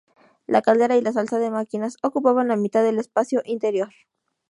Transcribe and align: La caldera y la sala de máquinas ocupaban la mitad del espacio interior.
La 0.47 0.63
caldera 0.63 0.97
y 0.97 1.01
la 1.01 1.13
sala 1.13 1.37
de 1.37 1.51
máquinas 1.51 1.97
ocupaban 2.01 2.47
la 2.47 2.55
mitad 2.55 2.83
del 2.83 2.97
espacio 2.97 3.43
interior. 3.45 3.93